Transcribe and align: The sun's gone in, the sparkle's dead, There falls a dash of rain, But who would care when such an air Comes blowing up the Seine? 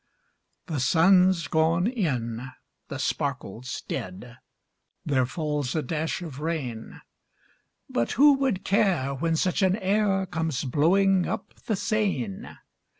The 0.65 0.79
sun's 0.79 1.47
gone 1.47 1.85
in, 1.85 2.43
the 2.87 2.97
sparkle's 2.97 3.81
dead, 3.87 4.39
There 5.05 5.27
falls 5.27 5.75
a 5.75 5.83
dash 5.83 6.23
of 6.23 6.39
rain, 6.39 7.01
But 7.87 8.13
who 8.13 8.33
would 8.33 8.63
care 8.65 9.13
when 9.13 9.35
such 9.35 9.61
an 9.61 9.75
air 9.75 10.25
Comes 10.25 10.63
blowing 10.63 11.27
up 11.27 11.53
the 11.67 11.75
Seine? 11.75 12.55